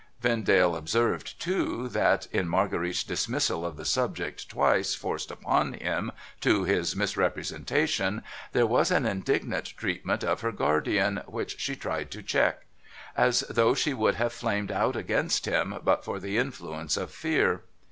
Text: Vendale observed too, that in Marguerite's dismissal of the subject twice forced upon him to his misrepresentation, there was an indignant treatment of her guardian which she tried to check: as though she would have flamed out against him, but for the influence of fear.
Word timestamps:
Vendale 0.19 0.75
observed 0.75 1.39
too, 1.39 1.87
that 1.89 2.25
in 2.31 2.47
Marguerite's 2.49 3.03
dismissal 3.03 3.63
of 3.63 3.77
the 3.77 3.85
subject 3.85 4.49
twice 4.49 4.95
forced 4.95 5.29
upon 5.29 5.73
him 5.73 6.11
to 6.39 6.63
his 6.63 6.95
misrepresentation, 6.95 8.23
there 8.51 8.65
was 8.65 8.89
an 8.89 9.05
indignant 9.05 9.65
treatment 9.77 10.23
of 10.23 10.41
her 10.41 10.51
guardian 10.51 11.21
which 11.27 11.59
she 11.59 11.75
tried 11.75 12.09
to 12.09 12.23
check: 12.23 12.65
as 13.15 13.41
though 13.41 13.75
she 13.75 13.93
would 13.93 14.15
have 14.15 14.33
flamed 14.33 14.71
out 14.71 14.95
against 14.95 15.45
him, 15.45 15.77
but 15.83 16.03
for 16.03 16.19
the 16.19 16.35
influence 16.39 16.97
of 16.97 17.11
fear. 17.11 17.61